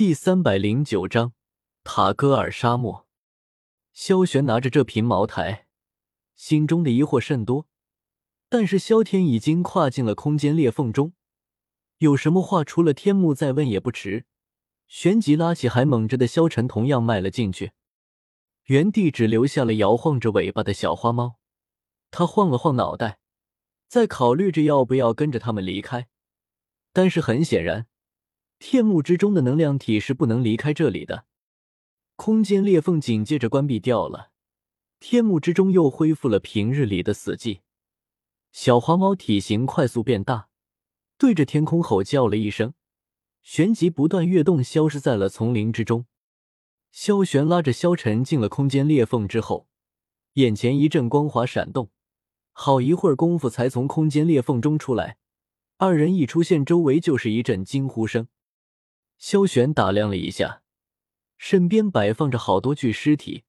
[0.00, 1.34] 第三百零九章
[1.84, 3.06] 塔戈尔沙漠。
[3.92, 5.66] 萧玄拿着这瓶茅台，
[6.34, 7.66] 心中的疑惑甚多。
[8.48, 11.12] 但是萧天已经跨进了空间裂缝中，
[11.98, 14.24] 有什么话除了天幕再问也不迟。
[14.88, 17.72] 旋即拉起还猛着的萧晨，同样迈了进去，
[18.68, 21.36] 原地只留下了摇晃着尾巴的小花猫。
[22.10, 23.18] 他晃了晃脑袋，
[23.86, 26.08] 在考虑着要不要跟着他们离开。
[26.94, 27.88] 但是很显然。
[28.60, 31.24] 天幕之中的能量体是不能离开这里的，
[32.14, 34.30] 空间裂缝紧接着关闭掉了，
[35.00, 37.60] 天幕之中又恢复了平日里的死寂。
[38.52, 40.48] 小花猫体型快速变大，
[41.16, 42.74] 对着天空吼叫了一声，
[43.42, 46.04] 旋即不断跃动，消失在了丛林之中。
[46.92, 49.68] 萧玄拉着萧晨进了空间裂缝之后，
[50.34, 51.90] 眼前一阵光华闪动，
[52.52, 55.16] 好一会儿功夫才从空间裂缝中出来。
[55.78, 58.28] 二人一出现，周围就是一阵惊呼声。
[59.20, 60.62] 萧玄打量了一下，
[61.36, 63.44] 身边摆放着好多具尸体，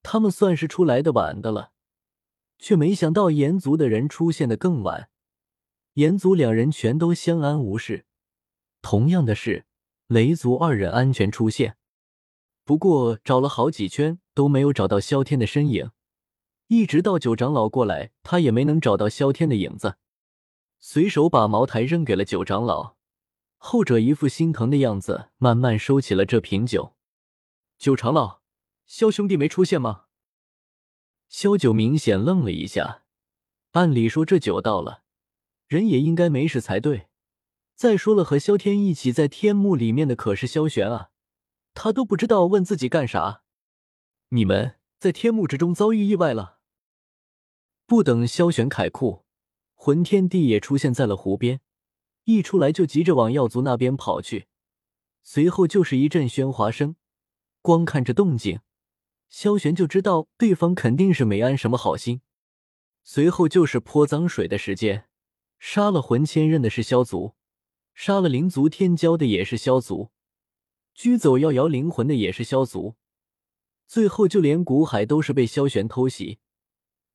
[0.00, 1.72] 他们算是出来的晚的了，
[2.56, 5.10] 却没想到炎族的人出现的更晚。
[5.94, 8.06] 炎族两人全都相安无事，
[8.80, 9.66] 同样的是，
[10.06, 11.76] 雷族二人安全出现，
[12.64, 15.90] 不过找了好几圈都没有找到萧天的身影，
[16.68, 19.96] 一直到九长老过来，他也没能找到萧天的影子，
[20.78, 22.95] 随手把茅台扔给了九长老。
[23.56, 26.96] 后者一副心疼的样子，慢慢收起了这瓶酒。
[27.78, 28.42] 九长老，
[28.86, 30.04] 萧兄弟没出现吗？
[31.28, 33.02] 萧九明显愣了一下。
[33.72, 35.02] 按理说这酒到了，
[35.66, 37.08] 人也应该没事才对。
[37.74, 41.10] 再说了，和萧天一起在天幕里面的可是萧玄啊，
[41.74, 43.42] 他都不知道问自己干啥。
[44.30, 46.60] 你们在天幕之中遭遇意外了？
[47.84, 49.26] 不等萧玄凯库，
[49.74, 51.60] 魂天帝也出现在了湖边。
[52.26, 54.48] 一出来就急着往药族那边跑去，
[55.22, 56.96] 随后就是一阵喧哗声。
[57.62, 58.60] 光看这动静，
[59.28, 62.22] 萧玄就知道对方肯定是没安什么好心。
[63.04, 65.08] 随后就是泼脏水的时间，
[65.60, 67.36] 杀了魂千仞的是萧族，
[67.94, 70.10] 杀了灵族天骄的也是萧族，
[70.94, 72.96] 拘走妖瑶灵魂的也是萧族，
[73.86, 76.40] 最后就连古海都是被萧玄偷袭。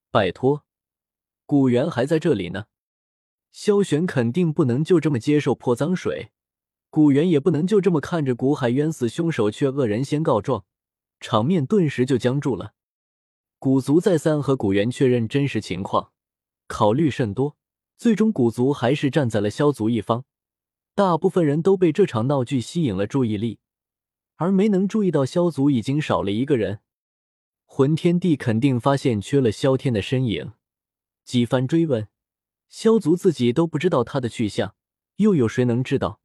[0.10, 0.66] 拜托，
[1.46, 2.68] 古元还在这里呢。
[3.52, 6.32] 萧玄肯定不能就这么接受泼脏水，
[6.90, 10.66] 古元也不能就这么看着古海冤死凶手却恶人先告状，
[11.20, 12.74] 场面顿时就僵住了。
[13.60, 16.12] 古族再三和古元确认真实情况，
[16.68, 17.58] 考虑甚多，
[17.98, 20.26] 最终古族还是站在了萧族一方。
[20.96, 23.60] 大部分人都被这场闹剧吸引了注意力，
[24.38, 26.80] 而没能注意到萧族已经少了一个人。
[27.66, 30.54] 魂天帝肯定发现缺了萧天的身影，
[31.24, 32.08] 几番追问。
[32.72, 34.76] 萧族自己都不知道他的去向，
[35.18, 36.22] 又有谁能知道？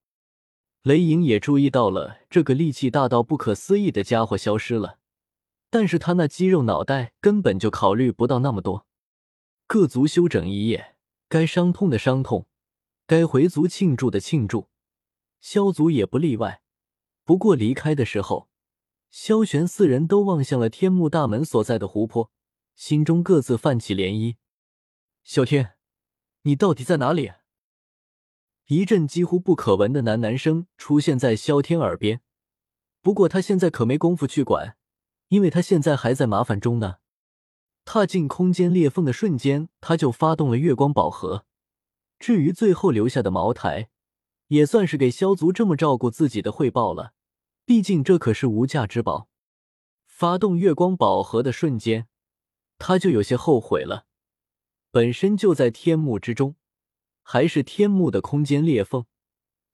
[0.83, 5.01] 雷影也注意到了这个力气大到不可思议的家伙消失了，
[5.69, 8.87] 但是他那肌肉脑袋根本就考虑不到那么多。
[9.67, 10.95] 各族休整一夜，
[11.29, 12.47] 该伤痛的伤痛，
[13.09, 14.69] 该回族庆祝的庆祝，
[15.41, 16.63] 萧族也不例外。
[17.25, 18.49] 不过离开的时候，
[19.11, 22.31] 萧玄四人都望向了天幕大门所在的湖泊，
[22.77, 24.37] 心中各自泛起涟漪。
[25.25, 25.76] 萧天。
[26.47, 27.33] 你到底在哪里？
[28.69, 32.21] 一阵几乎不可闻的喃喃声出现在萧天耳边。
[33.03, 34.77] 不过他现在可没工夫去管，
[35.27, 36.99] 因为他现在还在麻烦中呢。
[37.85, 41.45] 踏进空间裂缝的瞬间，他就发动了月光宝盒。
[42.21, 43.89] 至于最后留下的茅台，
[44.47, 47.13] 也算是给萧族这么照顾自己的汇报了。
[47.65, 49.29] 毕竟这可是无价之宝。
[50.07, 52.07] 发动月光宝盒的瞬间，
[52.79, 54.07] 他就有些后悔了。
[54.97, 56.57] 本身就在天幕之中，
[57.23, 59.05] 还是天幕的空间裂缝，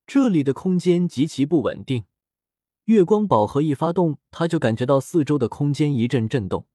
[0.05, 2.07] 这里的空间极其不稳定。
[2.87, 6.67] 月光宝盒一发动，他就感觉到四周的空间一阵震动，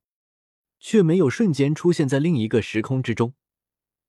[0.80, 3.34] 却没有瞬间出现在另一个时空之中，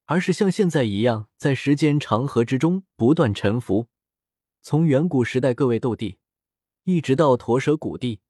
[0.04, 3.88] 而是像现在一样，在时间长河之中不断沉浮。
[4.62, 6.18] 从远古时代各位斗帝，
[6.84, 8.20] 一直到驼蛇古帝，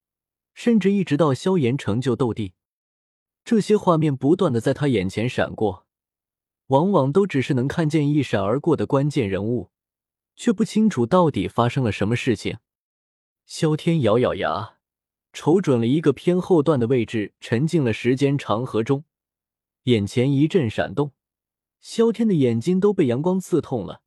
[0.54, 2.54] 甚至一直到萧炎成就斗帝，
[3.44, 5.84] 这些画面不断的在他眼前闪过。
[6.68, 9.70] 往往都只是能看见一闪而过的关键人物，
[10.36, 12.58] 却不清楚到底发生了什么事情。
[13.46, 14.76] 萧天咬咬牙，
[15.32, 19.04] 瞅准了一个偏后段的位置，沉进了时间长河中。
[19.84, 21.12] 眼前一阵闪动，
[21.80, 24.02] 萧天的眼睛都被阳光刺痛了。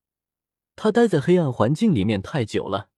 [0.75, 2.89] 他待在黑暗环境里面太久了，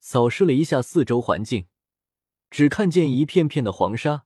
[0.00, 1.66] 扫视了一下四周环境，
[2.50, 4.24] 只看见一片片的黄沙，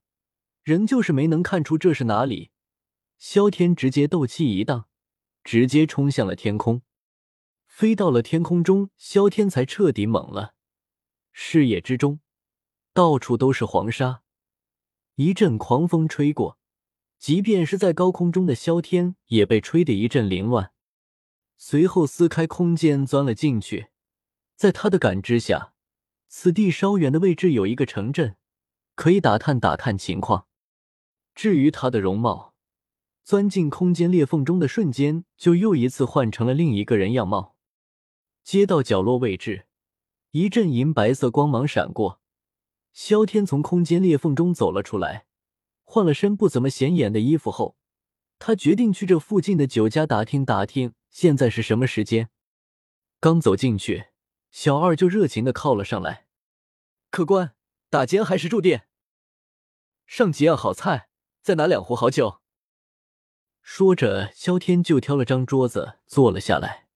[0.63, 2.53] 仍旧是没能看出这是哪里。
[3.19, 4.89] 萧天直接斗气一荡，
[5.43, 6.83] 直接冲向了天空，
[7.67, 8.91] 飞到了天空中。
[8.97, 10.55] 萧天才彻底懵了，
[11.33, 12.21] 视野之中
[12.93, 14.23] 到处都是黄沙。
[15.17, 16.59] 一阵狂风吹过，
[17.19, 20.73] 即便是在高空中的萧天也被吹得一阵凌乱。
[21.57, 23.89] 随后撕开空间钻了进去，
[24.57, 25.73] 在他的感知下，
[26.29, 28.37] 此地稍远的位置有一个城镇，
[28.97, 30.49] 可以打探打探情况。
[31.35, 32.54] 至于他的容貌，
[33.25, 37.57] 钻进空间裂缝中的瞬间，就又一次换成了另一个人样貌。
[38.43, 39.65] 街道角落位置，
[40.33, 42.21] 一阵银白色光芒闪过。
[42.93, 45.25] 萧天从空间裂缝中走了出来，
[45.85, 47.79] 换了身不怎么显眼的衣服后，
[48.39, 52.29] 他决定去这附近的酒家打听打听现在是什么时间。
[53.21, 54.09] 刚走进去，
[54.51, 56.27] 小二就热情的靠了上来
[57.11, 57.55] ：“客官，
[57.89, 58.87] 打尖还是住店？
[60.07, 61.09] 上几样好菜，
[61.41, 62.43] 再拿两壶好酒。”
[63.67, 66.87] 说着，萧天就挑了张桌子坐了下来。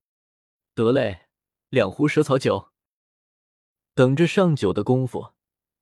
[0.74, 1.22] 得嘞，
[1.70, 2.68] 两壶蛇草酒。
[3.94, 5.32] 等着上酒的功夫。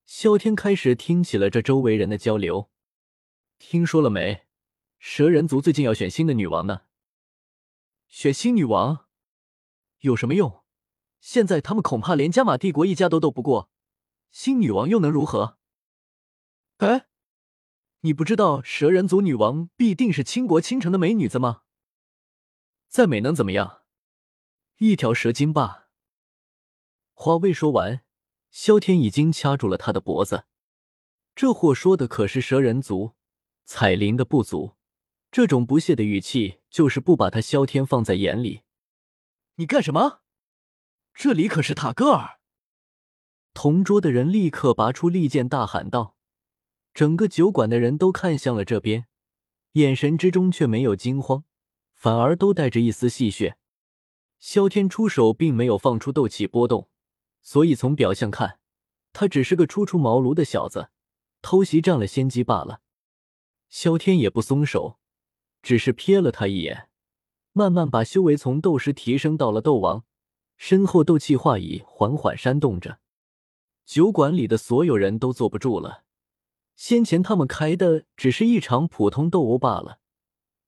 [0.06, 2.70] 萧天开始听起了这周围人的交流。
[3.58, 4.46] 听说了没？
[5.00, 6.82] 蛇人族最近要选新的女王呢。
[8.06, 9.06] 选新女王
[9.98, 10.62] 有什么用？
[11.18, 13.72] 现在他们恐怕连加玛帝国一家都斗不过，
[14.30, 15.58] 新女王又能如何？
[16.76, 17.08] 哎，
[18.06, 21.62] 你不知道蛇人族女王必定是倾国倾城的美女子吗？
[22.86, 23.82] 再美能怎么样？
[24.78, 25.88] 一条蛇精罢。
[27.14, 28.04] 话未说完。
[28.48, 30.44] 萧天已经掐住了他的脖子，
[31.34, 33.16] 这货说的可是蛇人族
[33.64, 34.76] 彩铃的部族，
[35.32, 38.62] 这种不屑的语气就是不把他萧天放在眼里。
[39.56, 40.20] 你干什么？
[41.12, 42.38] 这里可是塔戈尔！
[43.52, 46.15] 同桌的人立刻拔出利剑，大喊道
[46.96, 49.04] ：“整个酒馆的人都看向了这边，
[49.72, 51.44] 眼神之中却没有惊慌，
[51.94, 53.56] 反而都带着一丝戏谑。”
[54.40, 56.88] 萧天出手并没有放出斗气波动。
[57.42, 58.60] 所以从表象看，
[59.12, 60.88] 他只是个初出茅庐的小子，
[61.42, 62.80] 偷袭占了先机罢了。
[63.68, 64.98] 萧天也不松手，
[65.60, 66.88] 只是瞥了他一眼，
[67.52, 70.06] 慢慢把修为从斗师提升到了斗王，
[70.56, 73.00] 身后斗气化影缓缓扇动着，
[73.84, 76.05] 酒馆里的所有人都坐不住了。
[76.76, 79.98] 先前他们开的只是一场普通斗殴罢了，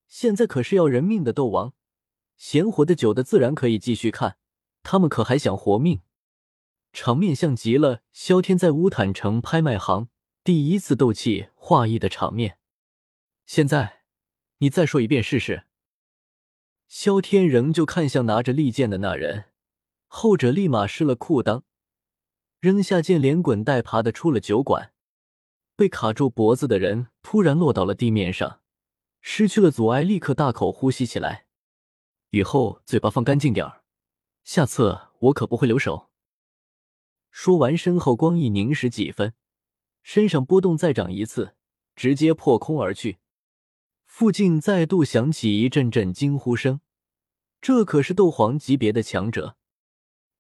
[0.09, 1.75] 现在可是要人命的斗王，
[2.37, 4.39] 闲活的久的自然可以继续看，
[4.83, 6.01] 他们可还想活命？
[6.95, 10.09] 场面像极了萧天在乌坦城拍卖行
[10.43, 12.59] 第一次斗气化意的场面。
[13.45, 14.01] 现在，
[14.59, 15.65] 你再说一遍试试。
[16.87, 19.45] 萧天仍旧看向拿着利剑的那人，
[20.07, 21.65] 后者立马失了裤裆，
[22.61, 24.95] 扔下剑，连滚带爬的出了酒馆。
[25.79, 28.61] 被卡住脖子的人突然落到了地面上，
[29.21, 31.47] 失去了阻碍，立刻大口呼吸起来。
[32.31, 33.85] 以后嘴巴放干净点儿，
[34.43, 36.11] 下次我可不会留手。
[37.31, 39.35] 说完，身后光翼凝实几分，
[40.03, 41.55] 身上波动再长一次，
[41.95, 43.19] 直接破空而去。
[44.05, 46.81] 附近再度响起一阵阵惊呼声，
[47.61, 49.57] 这可是斗皇级别的强者。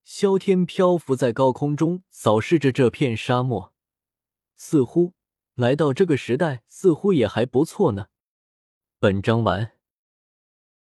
[0.02, 3.72] 萧天漂浮在高空中，扫视着这片沙漠，
[4.56, 5.14] 似乎
[5.58, 8.06] 来到这个时代，似乎也还不错呢。
[9.00, 9.72] 本章完。